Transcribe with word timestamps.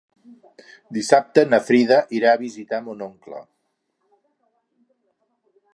Dissabte 0.97 1.43
na 1.49 1.59
Frida 1.67 1.99
irà 2.21 2.33
a 2.37 2.41
visitar 2.45 2.81
mon 2.87 3.05
oncle. 3.09 3.45